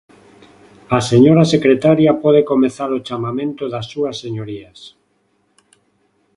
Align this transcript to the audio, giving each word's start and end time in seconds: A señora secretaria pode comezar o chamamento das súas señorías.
A 0.97 0.99
señora 1.11 1.45
secretaria 1.53 2.11
pode 2.23 2.41
comezar 2.51 2.89
o 2.97 3.03
chamamento 3.07 3.63
das 3.73 3.85
súas 3.91 4.15
señorías. 4.23 4.79